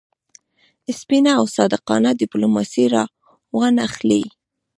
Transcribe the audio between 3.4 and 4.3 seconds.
وانه خلي.